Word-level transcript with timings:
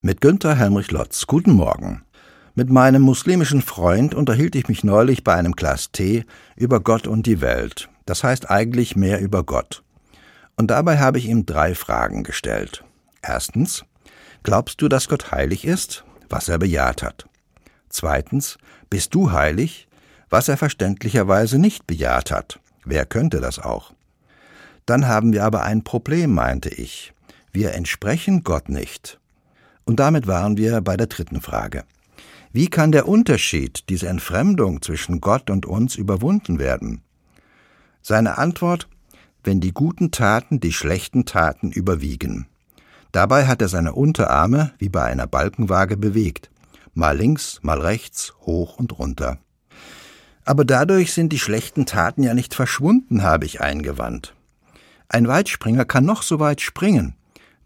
Mit 0.00 0.20
Günther 0.20 0.54
Helmrich 0.54 0.92
Lotz. 0.92 1.26
Guten 1.26 1.50
Morgen. 1.54 2.04
Mit 2.54 2.70
meinem 2.70 3.02
muslimischen 3.02 3.62
Freund 3.62 4.14
unterhielt 4.14 4.54
ich 4.54 4.68
mich 4.68 4.84
neulich 4.84 5.24
bei 5.24 5.34
einem 5.34 5.54
Glas 5.54 5.90
Tee 5.90 6.24
über 6.54 6.78
Gott 6.78 7.08
und 7.08 7.26
die 7.26 7.40
Welt. 7.40 7.88
Das 8.06 8.22
heißt 8.22 8.48
eigentlich 8.48 8.94
mehr 8.94 9.20
über 9.20 9.42
Gott. 9.42 9.82
Und 10.54 10.68
dabei 10.70 10.98
habe 10.98 11.18
ich 11.18 11.26
ihm 11.26 11.46
drei 11.46 11.74
Fragen 11.74 12.22
gestellt. 12.22 12.84
Erstens, 13.22 13.84
glaubst 14.44 14.80
du, 14.80 14.86
dass 14.86 15.08
Gott 15.08 15.32
heilig 15.32 15.64
ist? 15.64 16.04
Was 16.28 16.48
er 16.48 16.58
bejaht 16.60 17.02
hat. 17.02 17.28
Zweitens, 17.88 18.56
bist 18.90 19.16
du 19.16 19.32
heilig? 19.32 19.88
Was 20.30 20.46
er 20.46 20.56
verständlicherweise 20.56 21.58
nicht 21.58 21.88
bejaht 21.88 22.30
hat. 22.30 22.60
Wer 22.84 23.04
könnte 23.04 23.40
das 23.40 23.58
auch? 23.58 23.94
Dann 24.86 25.08
haben 25.08 25.32
wir 25.32 25.42
aber 25.42 25.64
ein 25.64 25.82
Problem, 25.82 26.34
meinte 26.34 26.68
ich. 26.68 27.12
Wir 27.50 27.74
entsprechen 27.74 28.44
Gott 28.44 28.68
nicht. 28.68 29.17
Und 29.88 30.00
damit 30.00 30.26
waren 30.26 30.58
wir 30.58 30.82
bei 30.82 30.98
der 30.98 31.06
dritten 31.06 31.40
Frage. 31.40 31.82
Wie 32.52 32.68
kann 32.68 32.92
der 32.92 33.08
Unterschied, 33.08 33.88
diese 33.88 34.06
Entfremdung 34.06 34.82
zwischen 34.82 35.22
Gott 35.22 35.48
und 35.48 35.64
uns 35.64 35.94
überwunden 35.94 36.58
werden? 36.58 37.00
Seine 38.02 38.36
Antwort, 38.36 38.86
wenn 39.44 39.62
die 39.62 39.72
guten 39.72 40.10
Taten 40.10 40.60
die 40.60 40.74
schlechten 40.74 41.24
Taten 41.24 41.72
überwiegen. 41.72 42.48
Dabei 43.12 43.46
hat 43.46 43.62
er 43.62 43.68
seine 43.68 43.94
Unterarme 43.94 44.72
wie 44.76 44.90
bei 44.90 45.04
einer 45.04 45.26
Balkenwaage 45.26 45.96
bewegt, 45.96 46.50
mal 46.92 47.16
links, 47.16 47.60
mal 47.62 47.80
rechts, 47.80 48.34
hoch 48.42 48.76
und 48.76 48.98
runter. 48.98 49.38
Aber 50.44 50.66
dadurch 50.66 51.14
sind 51.14 51.32
die 51.32 51.38
schlechten 51.38 51.86
Taten 51.86 52.22
ja 52.22 52.34
nicht 52.34 52.52
verschwunden, 52.52 53.22
habe 53.22 53.46
ich 53.46 53.62
eingewandt. 53.62 54.34
Ein 55.08 55.28
Weitspringer 55.28 55.86
kann 55.86 56.04
noch 56.04 56.20
so 56.20 56.40
weit 56.40 56.60
springen, 56.60 57.14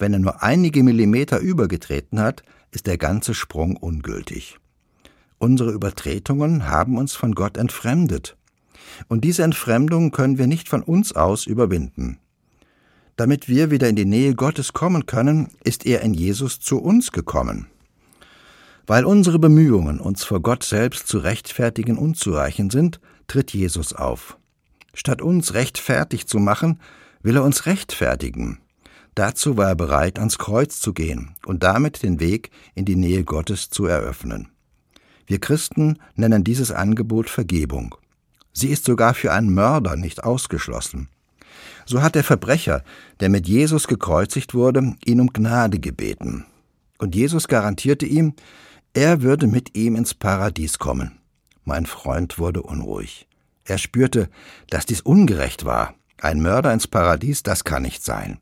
wenn 0.03 0.13
er 0.13 0.19
nur 0.19 0.43
einige 0.43 0.83
Millimeter 0.83 1.39
übergetreten 1.39 2.19
hat, 2.19 2.43
ist 2.73 2.89
der 2.89 2.99
ganze 2.99 3.35
Sprung 3.35 3.77
ungültig. 3.77 4.59
Unsere 5.39 5.71
Übertretungen 5.71 6.67
haben 6.67 6.99
uns 6.99 7.15
von 7.15 7.37
Gott 7.37 7.57
entfremdet. 7.57 8.37
Und 9.07 9.23
diese 9.23 9.45
Entfremdung 9.45 10.11
können 10.11 10.39
wir 10.39 10.49
nicht 10.49 10.69
von 10.69 10.83
uns 10.83 11.15
aus 11.15 11.47
überwinden. 11.47 12.19
Damit 13.15 13.49
wir 13.49 13.71
wieder 13.71 13.89
in 13.89 13.95
die 13.95 14.05
Nähe 14.05 14.35
Gottes 14.35 14.73
kommen 14.73 15.07
können, 15.07 15.51
ist 15.63 15.87
er 15.87 16.01
in 16.01 16.15
Jesus 16.15 16.59
zu 16.59 16.81
uns 16.81 17.13
gekommen. 17.13 17.69
Weil 18.89 19.05
unsere 19.05 19.39
Bemühungen, 19.39 20.01
uns 20.01 20.25
vor 20.25 20.41
Gott 20.41 20.65
selbst 20.65 21.07
zu 21.07 21.19
rechtfertigen, 21.19 21.97
unzureichend 21.97 22.73
sind, 22.73 22.99
tritt 23.29 23.53
Jesus 23.53 23.93
auf. 23.93 24.37
Statt 24.95 25.23
uns 25.23 25.55
rechtfertig 25.55 26.27
zu 26.27 26.41
machen, 26.41 26.81
will 27.23 27.37
er 27.37 27.45
uns 27.45 27.67
rechtfertigen. 27.67 28.59
Dazu 29.15 29.57
war 29.57 29.69
er 29.69 29.77
bereit, 29.77 30.19
ans 30.19 30.39
Kreuz 30.39 30.81
zu 30.81 30.95
gehen 30.95 31.35
und 31.45 31.63
damit 31.63 32.03
den 32.03 32.19
Weg 32.21 32.51
in 32.75 32.85
die 32.85 32.97
Nähe 32.97 33.25
Gottes 33.25 33.69
zu 33.69 33.85
eröffnen. 33.85 34.49
Wir 35.27 35.39
Christen 35.39 35.99
nennen 36.15 36.45
dieses 36.45 36.73
Angebot 36.73 37.29
Vergebung. 37.29 37.95
Sie 38.53 38.69
ist 38.69 38.85
sogar 38.85 39.15
für 39.15 39.33
einen 39.33 39.53
Mörder 39.53 39.97
nicht 39.97 40.25
ausgeschlossen. 40.25 41.09
So 41.87 42.03
hat 42.03 42.15
der 42.15 42.25
Verbrecher, 42.25 42.85
der 43.21 43.29
mit 43.29 43.49
Jesus 43.49 43.87
gekreuzigt 43.89 44.55
wurde, 44.55 44.95
ihn 45.05 45.21
um 45.21 45.33
Gnade 45.33 45.79
gebeten. 45.79 46.45
Und 46.99 47.15
Jesus 47.15 47.49
garantierte 47.49 48.07
ihm, 48.07 48.35
er 48.95 49.23
würde 49.23 49.47
mit 49.47 49.77
ihm 49.77 49.97
ins 49.97 50.15
Paradies 50.15 50.79
kommen. 50.79 51.19
Mein 51.65 51.87
Freund 51.87 52.39
wurde 52.39 52.63
unruhig. 52.63 53.27
Er 53.65 53.79
spürte, 53.79 54.29
dass 54.69 54.87
dies 54.87 55.01
ungerecht 55.01 55.65
war. 55.65 55.95
Ein 56.21 56.43
Mörder 56.43 56.73
ins 56.73 56.87
Paradies, 56.87 57.43
das 57.43 57.65
kann 57.65 57.83
nicht 57.83 58.05
sein. 58.05 58.39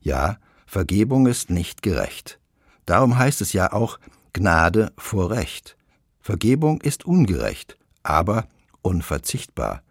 Ja, 0.00 0.38
Vergebung 0.66 1.26
ist 1.26 1.50
nicht 1.50 1.82
gerecht. 1.82 2.38
Darum 2.86 3.18
heißt 3.18 3.40
es 3.40 3.52
ja 3.52 3.72
auch 3.72 3.98
Gnade 4.32 4.92
vor 4.96 5.30
Recht. 5.30 5.76
Vergebung 6.20 6.80
ist 6.80 7.04
ungerecht, 7.04 7.76
aber 8.02 8.46
unverzichtbar. 8.82 9.82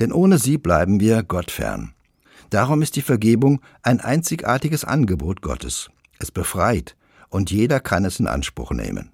Denn 0.00 0.12
ohne 0.12 0.38
sie 0.38 0.58
bleiben 0.58 1.00
wir 1.00 1.22
Gott 1.22 1.50
fern. 1.50 1.94
Darum 2.50 2.80
ist 2.80 2.96
die 2.96 3.02
Vergebung 3.02 3.60
ein 3.82 4.00
einzigartiges 4.00 4.84
Angebot 4.84 5.42
Gottes. 5.42 5.90
Es 6.18 6.30
befreit 6.30 6.96
und 7.28 7.50
jeder 7.50 7.80
kann 7.80 8.04
es 8.06 8.20
in 8.20 8.26
Anspruch 8.26 8.70
nehmen. 8.70 9.10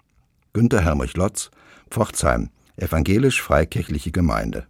Günter 0.52 0.82
Hermrich 0.82 1.16
Lotz, 1.16 1.50
Pforzheim, 1.90 2.50
Evangelisch-Freikirchliche 2.76 4.12
Gemeinde. 4.12 4.62